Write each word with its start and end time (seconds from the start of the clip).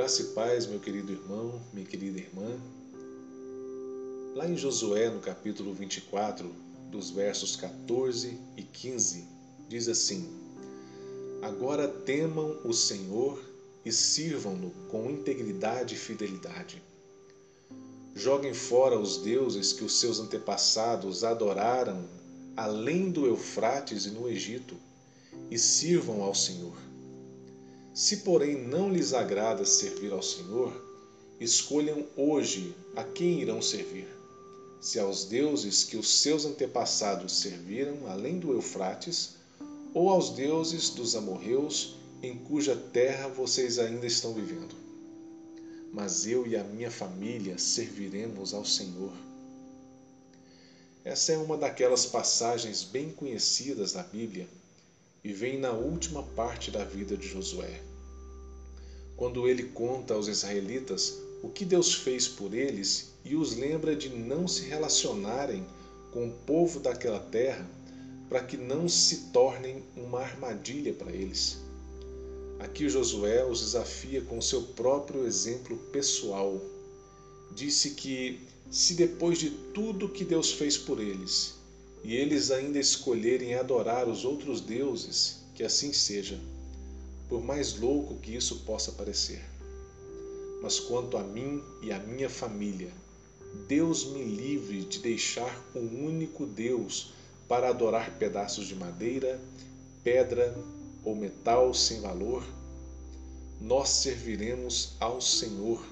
Graça 0.00 0.22
e 0.22 0.24
paz, 0.28 0.66
meu 0.66 0.80
querido 0.80 1.12
irmão, 1.12 1.60
minha 1.74 1.84
querida 1.84 2.18
irmã. 2.18 2.58
Lá 4.34 4.48
em 4.48 4.56
Josué, 4.56 5.10
no 5.10 5.20
capítulo 5.20 5.74
24, 5.74 6.50
dos 6.90 7.10
versos 7.10 7.54
14 7.54 8.40
e 8.56 8.62
15, 8.62 9.28
diz 9.68 9.90
assim: 9.90 10.26
Agora 11.42 11.86
temam 11.86 12.58
o 12.64 12.72
Senhor 12.72 13.44
e 13.84 13.92
sirvam-no 13.92 14.70
com 14.88 15.10
integridade 15.10 15.96
e 15.96 15.98
fidelidade. 15.98 16.82
Joguem 18.14 18.54
fora 18.54 18.98
os 18.98 19.18
deuses 19.18 19.74
que 19.74 19.84
os 19.84 20.00
seus 20.00 20.18
antepassados 20.18 21.24
adoraram 21.24 22.08
além 22.56 23.10
do 23.10 23.26
Eufrates 23.26 24.06
e 24.06 24.10
no 24.10 24.30
Egito, 24.30 24.76
e 25.50 25.58
sirvam 25.58 26.22
ao 26.22 26.34
Senhor. 26.34 26.89
Se, 28.00 28.16
porém, 28.16 28.56
não 28.56 28.90
lhes 28.90 29.12
agrada 29.12 29.62
servir 29.66 30.10
ao 30.10 30.22
Senhor, 30.22 30.72
escolham 31.38 32.06
hoje 32.16 32.74
a 32.96 33.04
quem 33.04 33.42
irão 33.42 33.60
servir: 33.60 34.08
se 34.80 34.98
aos 34.98 35.26
deuses 35.26 35.84
que 35.84 35.98
os 35.98 36.08
seus 36.22 36.46
antepassados 36.46 37.40
serviram 37.40 38.06
além 38.06 38.38
do 38.38 38.54
Eufrates, 38.54 39.34
ou 39.92 40.08
aos 40.08 40.30
deuses 40.30 40.88
dos 40.88 41.14
amorreus 41.14 41.96
em 42.22 42.38
cuja 42.38 42.74
terra 42.74 43.28
vocês 43.28 43.78
ainda 43.78 44.06
estão 44.06 44.32
vivendo. 44.32 44.74
Mas 45.92 46.26
eu 46.26 46.46
e 46.46 46.56
a 46.56 46.64
minha 46.64 46.90
família 46.90 47.58
serviremos 47.58 48.54
ao 48.54 48.64
Senhor. 48.64 49.12
Essa 51.04 51.32
é 51.32 51.36
uma 51.36 51.58
daquelas 51.58 52.06
passagens 52.06 52.82
bem 52.82 53.10
conhecidas 53.10 53.92
da 53.92 54.02
Bíblia 54.02 54.48
e 55.22 55.34
vem 55.34 55.58
na 55.58 55.72
última 55.72 56.22
parte 56.22 56.70
da 56.70 56.82
vida 56.82 57.14
de 57.14 57.28
Josué. 57.28 57.89
Quando 59.20 59.46
ele 59.46 59.64
conta 59.64 60.14
aos 60.14 60.28
israelitas 60.28 61.18
o 61.42 61.50
que 61.50 61.66
Deus 61.66 61.92
fez 61.92 62.26
por 62.26 62.54
eles 62.54 63.10
e 63.22 63.36
os 63.36 63.54
lembra 63.54 63.94
de 63.94 64.08
não 64.08 64.48
se 64.48 64.62
relacionarem 64.62 65.62
com 66.10 66.26
o 66.26 66.32
povo 66.32 66.80
daquela 66.80 67.20
terra 67.20 67.68
para 68.30 68.42
que 68.42 68.56
não 68.56 68.88
se 68.88 69.30
tornem 69.30 69.84
uma 69.94 70.20
armadilha 70.20 70.94
para 70.94 71.12
eles. 71.12 71.58
Aqui 72.60 72.88
Josué 72.88 73.44
os 73.44 73.60
desafia 73.60 74.22
com 74.22 74.40
seu 74.40 74.62
próprio 74.62 75.26
exemplo 75.26 75.76
pessoal. 75.92 76.58
Disse 77.54 77.90
que 77.90 78.40
se 78.70 78.94
depois 78.94 79.38
de 79.38 79.50
tudo 79.50 80.08
que 80.08 80.24
Deus 80.24 80.50
fez 80.50 80.78
por 80.78 80.98
eles, 80.98 81.56
e 82.02 82.16
eles 82.16 82.50
ainda 82.50 82.78
escolherem 82.78 83.54
adorar 83.54 84.08
os 84.08 84.24
outros 84.24 84.62
deuses, 84.62 85.40
que 85.54 85.62
assim 85.62 85.92
seja, 85.92 86.40
por 87.30 87.40
mais 87.44 87.78
louco 87.78 88.16
que 88.16 88.34
isso 88.34 88.56
possa 88.66 88.90
parecer. 88.90 89.40
Mas 90.60 90.80
quanto 90.80 91.16
a 91.16 91.22
mim 91.22 91.62
e 91.80 91.92
a 91.92 91.98
minha 92.00 92.28
família, 92.28 92.90
Deus 93.68 94.04
me 94.06 94.24
livre 94.24 94.84
de 94.84 94.98
deixar 94.98 95.64
um 95.74 96.04
único 96.06 96.44
Deus 96.44 97.12
para 97.46 97.68
adorar 97.68 98.18
pedaços 98.18 98.66
de 98.66 98.74
madeira, 98.74 99.40
pedra 100.02 100.54
ou 101.04 101.14
metal 101.14 101.72
sem 101.72 102.00
valor. 102.00 102.44
Nós 103.60 103.90
serviremos 103.90 104.94
ao 104.98 105.20
Senhor, 105.20 105.84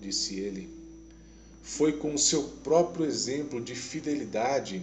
disse 0.00 0.40
ele. 0.40 0.70
Foi 1.62 1.92
com 1.92 2.14
o 2.14 2.18
seu 2.18 2.44
próprio 2.64 3.04
exemplo 3.04 3.60
de 3.60 3.74
fidelidade 3.74 4.82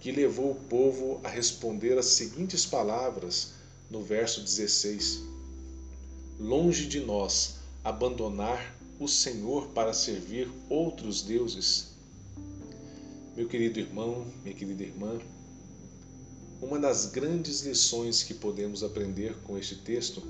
que 0.00 0.10
levou 0.10 0.50
o 0.50 0.60
povo 0.68 1.20
a 1.22 1.28
responder 1.28 1.96
as 1.96 2.06
seguintes 2.06 2.66
palavras 2.66 3.52
no 3.88 4.02
verso 4.02 4.40
16: 4.40 5.22
Longe 6.38 6.86
de 6.86 6.98
nós 6.98 7.56
abandonar 7.84 8.74
o 8.98 9.06
Senhor 9.06 9.68
para 9.68 9.92
servir 9.92 10.50
outros 10.68 11.22
deuses. 11.22 11.92
Meu 13.36 13.46
querido 13.46 13.78
irmão, 13.78 14.26
minha 14.42 14.54
querida 14.54 14.82
irmã, 14.82 15.20
uma 16.60 16.78
das 16.78 17.06
grandes 17.06 17.60
lições 17.60 18.24
que 18.24 18.34
podemos 18.34 18.82
aprender 18.82 19.36
com 19.44 19.56
este 19.56 19.76
texto 19.76 20.22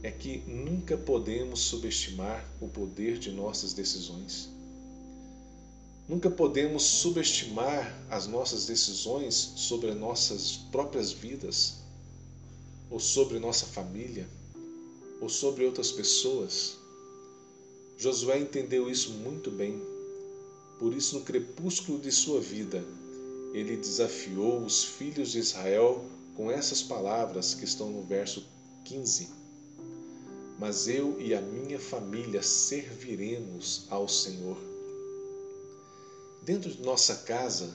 é 0.00 0.12
que 0.12 0.38
nunca 0.46 0.96
podemos 0.96 1.60
subestimar 1.60 2.48
o 2.60 2.68
poder 2.68 3.18
de 3.18 3.32
nossas 3.32 3.72
decisões. 3.72 4.48
Nunca 6.08 6.30
podemos 6.30 6.84
subestimar 6.84 7.96
as 8.08 8.28
nossas 8.28 8.66
decisões 8.66 9.34
sobre 9.34 9.92
nossas 9.92 10.56
próprias 10.70 11.10
vidas, 11.10 11.82
ou 12.90 13.00
sobre 13.00 13.38
nossa 13.38 13.66
família, 13.66 14.28
ou 15.22 15.28
sobre 15.28 15.64
outras 15.64 15.92
pessoas. 15.92 16.76
Josué 17.96 18.40
entendeu 18.40 18.90
isso 18.90 19.12
muito 19.12 19.52
bem. 19.52 19.80
Por 20.80 20.92
isso, 20.92 21.16
no 21.16 21.24
crepúsculo 21.24 22.00
de 22.00 22.10
sua 22.10 22.40
vida, 22.40 22.84
ele 23.54 23.76
desafiou 23.76 24.64
os 24.64 24.82
filhos 24.82 25.30
de 25.30 25.38
Israel 25.38 26.04
com 26.34 26.50
essas 26.50 26.82
palavras 26.82 27.54
que 27.54 27.64
estão 27.64 27.88
no 27.88 28.02
verso 28.02 28.44
15. 28.84 29.28
Mas 30.58 30.88
eu 30.88 31.20
e 31.20 31.34
a 31.34 31.40
minha 31.40 31.78
família 31.78 32.42
serviremos 32.42 33.86
ao 33.90 34.08
Senhor. 34.08 34.56
Dentro 36.42 36.68
de 36.68 36.82
nossa 36.82 37.14
casa, 37.14 37.72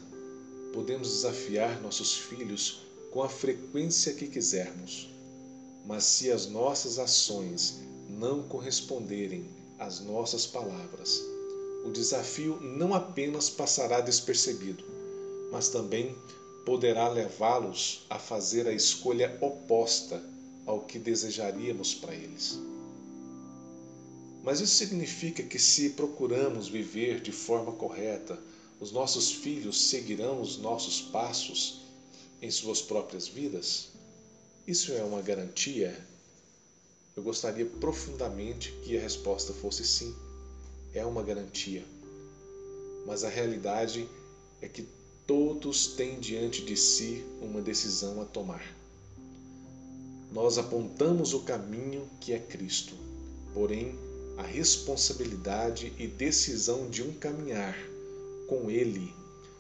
podemos 0.74 1.10
desafiar 1.10 1.82
nossos 1.82 2.14
filhos 2.14 2.82
com 3.10 3.24
a 3.24 3.30
frequência 3.30 4.14
que 4.14 4.28
quisermos, 4.28 5.08
mas 5.88 6.04
se 6.04 6.30
as 6.30 6.46
nossas 6.48 7.00
ações 7.00 7.80
não 8.10 8.44
corresponderem 8.44 9.46
às 9.80 10.02
nossas 10.02 10.46
palavras, 10.46 11.24
o 11.86 11.90
desafio 11.90 12.60
não 12.60 12.94
apenas 12.94 13.50
passará 13.50 14.02
despercebido, 14.02 14.84
mas 15.50 15.70
também 15.70 16.14
poderá 16.66 17.08
levá-los 17.08 18.06
a 18.10 18.20
fazer 18.20 18.68
a 18.68 18.74
escolha 18.74 19.38
oposta 19.40 20.22
ao 20.66 20.82
que 20.82 21.00
desejaríamos 21.00 21.94
para 21.94 22.14
eles. 22.14 22.60
Mas 24.44 24.60
isso 24.60 24.76
significa 24.76 25.42
que, 25.42 25.58
se 25.58 25.92
procuramos 25.92 26.68
viver 26.68 27.22
de 27.22 27.32
forma 27.32 27.72
correta, 27.72 28.38
os 28.82 28.92
nossos 28.92 29.32
filhos 29.32 29.90
seguirão 29.90 30.42
os 30.42 30.58
nossos 30.58 31.02
passos 31.02 31.82
em 32.42 32.52
suas 32.52 32.82
próprias 32.82 33.28
vidas? 33.28 33.88
Isso 34.68 34.92
é 34.92 35.02
uma 35.02 35.22
garantia? 35.22 35.98
Eu 37.16 37.24
gostaria 37.24 37.66
profundamente 37.66 38.74
que 38.84 38.98
a 38.98 39.02
resposta 39.02 39.54
fosse 39.54 39.88
sim. 39.88 40.14
É 40.94 41.06
uma 41.06 41.24
garantia. 41.24 41.86
Mas 43.06 43.24
a 43.24 43.30
realidade 43.30 44.10
é 44.62 44.68
que 44.68 44.86
todos 45.26 45.88
têm 45.96 46.20
diante 46.20 46.62
de 46.66 46.76
si 46.76 47.24
uma 47.42 47.62
decisão 47.62 48.22
a 48.22 48.26
tomar. 48.26 48.62
Nós 50.34 50.58
apontamos 50.58 51.34
o 51.34 51.44
caminho 51.44 52.06
que 52.20 52.34
é 52.34 52.40
Cristo, 52.40 52.94
porém, 53.54 53.98
a 54.36 54.44
responsabilidade 54.44 55.94
e 55.98 56.08
decisão 56.08 56.90
de 56.90 57.02
um 57.02 57.14
caminhar 57.14 57.74
com 58.50 58.70
Ele 58.70 59.14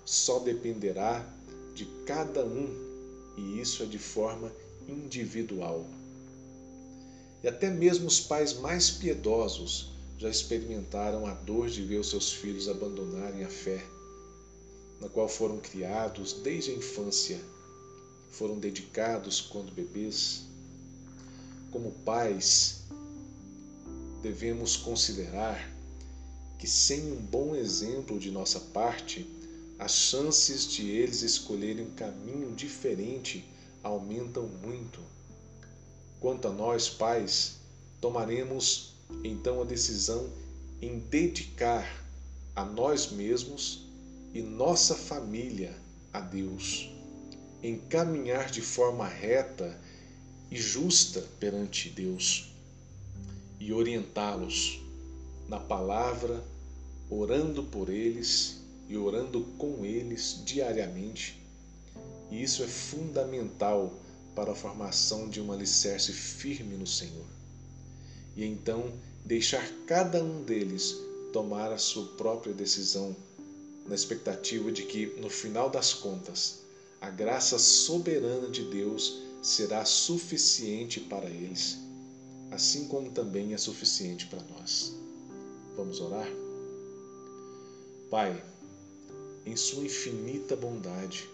só 0.03 0.39
dependerá 0.39 1.25
de 1.73 1.85
cada 2.05 2.43
um, 2.43 2.67
e 3.37 3.61
isso 3.61 3.83
é 3.83 3.85
de 3.85 3.97
forma 3.97 4.51
individual. 4.87 5.85
E 7.43 7.47
até 7.47 7.69
mesmo 7.69 8.07
os 8.07 8.19
pais 8.19 8.53
mais 8.53 8.89
piedosos 8.89 9.91
já 10.17 10.29
experimentaram 10.29 11.25
a 11.25 11.33
dor 11.33 11.69
de 11.69 11.83
ver 11.83 11.97
os 11.97 12.09
seus 12.09 12.31
filhos 12.33 12.67
abandonarem 12.67 13.43
a 13.43 13.49
fé, 13.49 13.85
na 14.99 15.07
qual 15.07 15.29
foram 15.29 15.59
criados 15.59 16.33
desde 16.33 16.71
a 16.71 16.73
infância, 16.73 17.39
foram 18.31 18.57
dedicados 18.57 19.39
quando 19.39 19.71
bebês. 19.71 20.41
Como 21.71 21.91
pais, 22.03 22.81
devemos 24.23 24.75
considerar 24.75 25.71
que 26.57 26.67
sem 26.67 27.11
um 27.11 27.17
bom 27.17 27.55
exemplo 27.55 28.17
de 28.17 28.31
nossa 28.31 28.59
parte, 28.59 29.27
as 29.77 29.91
chances 29.91 30.67
de 30.67 30.89
eles 30.89 31.21
escolherem 31.21 31.85
um 31.85 31.91
caminho 31.91 32.55
diferente 32.55 33.45
aumentam 33.87 34.47
muito. 34.47 34.99
Quanto 36.19 36.47
a 36.47 36.51
nós, 36.51 36.89
pais, 36.89 37.57
tomaremos 37.99 38.93
então 39.23 39.61
a 39.61 39.65
decisão 39.65 40.29
em 40.81 40.99
dedicar 40.99 42.05
a 42.55 42.63
nós 42.65 43.11
mesmos 43.11 43.85
e 44.33 44.41
nossa 44.41 44.95
família 44.95 45.75
a 46.11 46.19
Deus, 46.19 46.89
em 47.63 47.77
caminhar 47.77 48.49
de 48.49 48.61
forma 48.61 49.07
reta 49.07 49.79
e 50.51 50.57
justa 50.57 51.21
perante 51.39 51.89
Deus 51.89 52.51
e 53.59 53.73
orientá-los 53.73 54.79
na 55.47 55.59
palavra, 55.59 56.43
orando 57.09 57.63
por 57.63 57.89
eles 57.89 58.61
e 58.87 58.97
orando 58.97 59.41
com 59.57 59.85
eles 59.85 60.41
diariamente. 60.45 61.41
E 62.29 62.43
isso 62.43 62.63
é 62.63 62.67
fundamental 62.67 63.93
para 64.35 64.51
a 64.51 64.55
formação 64.55 65.27
de 65.29 65.41
um 65.41 65.51
alicerce 65.51 66.11
firme 66.13 66.75
no 66.77 66.87
Senhor. 66.87 67.25
e 68.35 68.45
então 68.45 68.93
deixar 69.25 69.67
cada 69.87 70.23
um 70.23 70.43
deles 70.43 70.95
tomar 71.33 71.71
a 71.71 71.77
sua 71.77 72.05
própria 72.15 72.53
decisão, 72.53 73.15
na 73.87 73.95
expectativa 73.95 74.71
de 74.71 74.83
que, 74.83 75.07
no 75.19 75.29
final 75.29 75.69
das 75.69 75.93
contas, 75.93 76.59
a 77.01 77.09
graça 77.09 77.57
soberana 77.57 78.49
de 78.49 78.63
Deus 78.65 79.21
será 79.41 79.83
suficiente 79.85 80.99
para 80.99 81.29
eles, 81.29 81.77
assim 82.51 82.87
como 82.87 83.11
também 83.11 83.53
é 83.53 83.57
suficiente 83.57 84.27
para 84.27 84.41
nós. 84.43 84.93
Vamos 85.75 85.99
orar? 85.99 86.27
Pai, 88.09 88.43
em 89.45 89.55
Sua 89.55 89.83
infinita 89.83 90.55
bondade, 90.55 91.29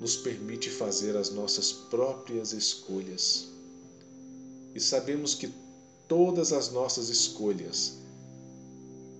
nos 0.00 0.16
permite 0.16 0.70
fazer 0.70 1.16
as 1.16 1.30
nossas 1.30 1.72
próprias 1.72 2.52
escolhas. 2.52 3.48
E 4.74 4.80
sabemos 4.80 5.34
que 5.34 5.52
todas 6.06 6.52
as 6.52 6.70
nossas 6.70 7.08
escolhas 7.08 7.98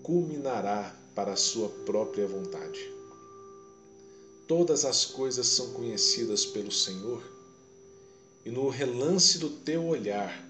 culminará 0.03 0.95
para 1.15 1.33
a 1.33 1.37
sua 1.37 1.69
própria 1.69 2.27
vontade. 2.27 2.79
Todas 4.47 4.85
as 4.85 5.05
coisas 5.05 5.47
são 5.49 5.73
conhecidas 5.73 6.47
pelo 6.47 6.73
Senhor, 6.73 7.23
e 8.45 8.51
no 8.51 8.69
relance 8.69 9.39
do 9.39 9.51
teu 9.51 9.85
olhar, 9.85 10.49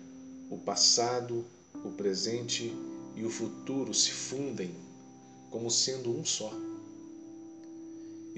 o 0.51 0.57
passado, 0.59 1.45
o 1.85 1.91
presente 1.91 2.73
e 3.17 3.25
o 3.25 3.31
futuro 3.31 3.93
se 3.93 4.11
fundem 4.11 4.73
como 5.51 5.71
sendo 5.71 6.11
um 6.11 6.25
só. 6.25 6.53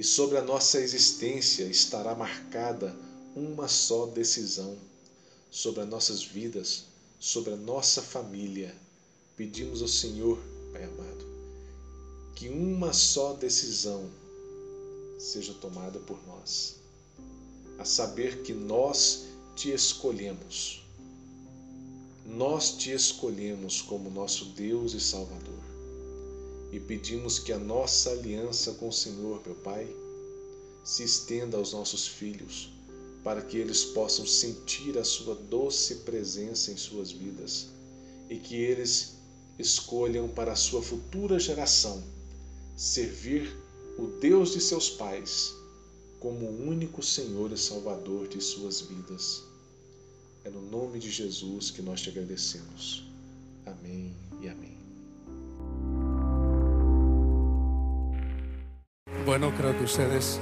E 0.01 0.03
sobre 0.03 0.39
a 0.39 0.43
nossa 0.43 0.81
existência 0.81 1.65
estará 1.65 2.15
marcada 2.15 2.97
uma 3.37 3.69
só 3.69 4.07
decisão 4.07 4.75
sobre 5.51 5.83
as 5.83 5.89
nossas 5.91 6.25
vidas, 6.25 6.85
sobre 7.19 7.53
a 7.53 7.57
nossa 7.57 8.01
família. 8.01 8.75
Pedimos 9.37 9.83
ao 9.83 9.89
Senhor, 9.89 10.39
Pai 10.73 10.85
amado, 10.85 11.27
que 12.35 12.49
uma 12.49 12.95
só 12.95 13.35
decisão 13.35 14.09
seja 15.19 15.53
tomada 15.53 15.99
por 15.99 16.19
nós, 16.27 16.77
a 17.79 17.85
saber 17.85 18.41
que 18.41 18.55
nós 18.55 19.27
te 19.55 19.71
escolhemos. 19.71 20.83
Nós 22.25 22.71
te 22.71 22.91
escolhemos 22.91 23.83
como 23.83 24.09
nosso 24.09 24.47
Deus 24.47 24.95
e 24.95 25.01
Salvador 25.01 25.60
e 26.73 26.79
pedimos 26.79 27.39
que 27.39 27.53
a 27.53 27.59
nossa 27.59 28.11
aliança 28.11 28.73
com 28.75 28.89
o 28.89 28.93
Senhor, 28.93 29.41
meu 29.45 29.55
Pai, 29.57 29.89
se 30.85 31.03
estenda 31.03 31.57
aos 31.57 31.73
nossos 31.73 32.07
filhos, 32.07 32.73
para 33.23 33.43
que 33.43 33.57
eles 33.57 33.85
possam 33.85 34.27
sentir 34.27 34.97
a 34.99 35.05
Sua 35.05 35.35
doce 35.35 35.97
presença 35.97 36.71
em 36.71 36.77
suas 36.77 37.11
vidas 37.11 37.67
e 38.29 38.37
que 38.37 38.55
eles 38.55 39.17
escolham 39.59 40.29
para 40.29 40.53
a 40.53 40.57
sua 40.57 40.83
futura 40.83 41.39
geração 41.39 42.03
servir 42.77 43.55
o 43.99 44.07
Deus 44.07 44.53
de 44.53 44.61
seus 44.61 44.89
pais 44.89 45.53
como 46.19 46.47
o 46.47 46.69
único 46.69 47.03
Senhor 47.03 47.53
e 47.53 47.59
Salvador 47.59 48.29
de 48.29 48.41
suas 48.41 48.81
vidas. 48.81 49.43
É 50.45 50.51
no 50.51 50.63
nome 50.63 50.99
de 50.99 51.11
Jesus 51.11 51.71
que 51.71 51.83
nós 51.83 52.01
te 52.01 52.09
agradecemos. 52.09 53.05
Amém 53.67 54.15
e 54.41 54.49
amém. 54.49 54.70
Bueno, 59.31 59.53
creo 59.57 59.79
que 59.79 59.85
ustedes 59.85 60.41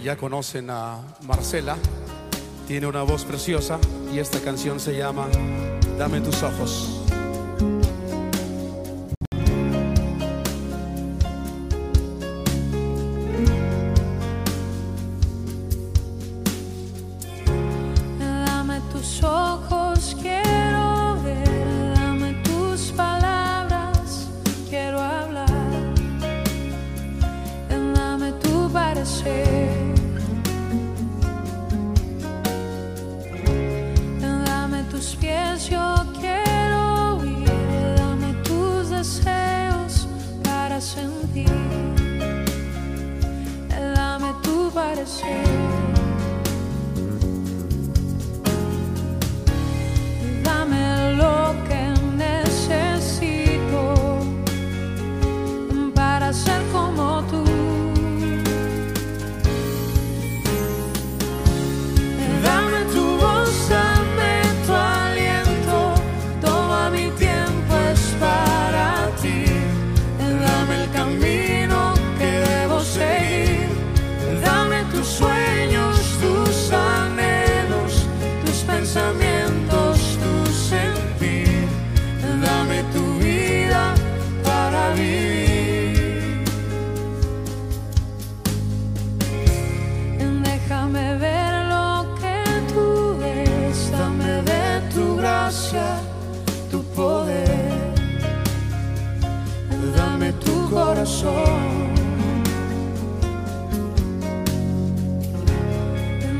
ya 0.00 0.16
conocen 0.16 0.70
a 0.70 1.02
Marcela. 1.26 1.76
Tiene 2.68 2.86
una 2.86 3.02
voz 3.02 3.24
preciosa 3.24 3.80
y 4.14 4.20
esta 4.20 4.38
canción 4.38 4.78
se 4.78 4.96
llama 4.96 5.26
Dame 5.98 6.20
tus 6.20 6.44
ojos. 6.44 7.02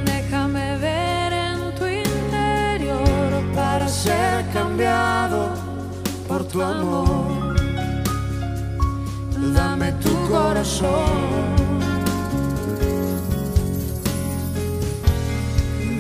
Déjame 0.05 0.79
ver 0.79 1.33
en 1.33 1.75
tu 1.75 1.85
interior 1.85 3.43
para 3.57 3.89
ser 3.89 4.47
cambiado 4.53 5.51
por 6.29 6.45
tu 6.45 6.63
amor. 6.63 7.57
Dame 9.53 9.91
tu 9.95 10.15
corazón. 10.31 11.11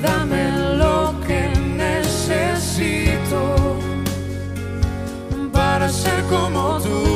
Dame 0.00 0.52
lo 0.76 1.18
que 1.26 1.50
necesito 1.76 3.40
para 5.52 5.88
ser 5.88 6.22
como 6.30 6.78
tú. 6.78 7.07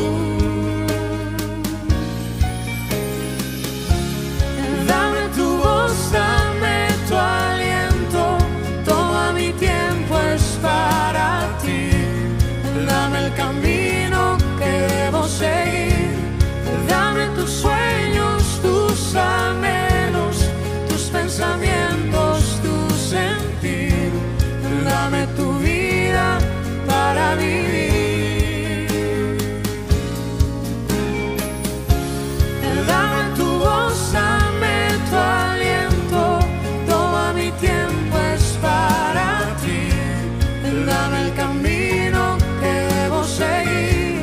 Dame 40.87 41.27
el 41.27 41.35
camino 41.35 42.37
que 42.61 42.73
debo 42.95 43.25
seguir. 43.25 44.21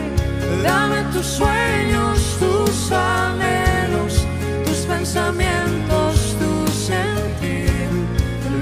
Dame 0.64 1.04
tus 1.14 1.26
sueños, 1.26 2.20
tus 2.40 2.92
anhelos, 2.92 4.26
tus 4.66 4.78
pensamientos, 4.80 6.36
tu 6.40 6.72
sentir. 6.72 7.90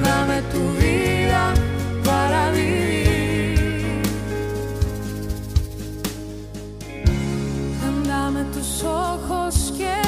Dame 0.03 0.41
tu 0.53 0.63
vida 0.79 1.53
para 2.03 2.51
vivir. 2.51 4.01
Dame 8.05 8.43
tus 8.53 8.83
ojos 8.83 9.73
que 9.77 10.06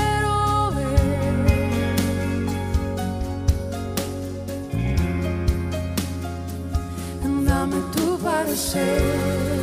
the 8.50 8.56
same. 8.56 9.59